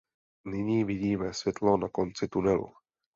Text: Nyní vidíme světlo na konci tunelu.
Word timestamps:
Nyní 0.45 0.83
vidíme 0.83 1.33
světlo 1.33 1.77
na 1.77 1.89
konci 1.89 2.27
tunelu. 2.27 2.73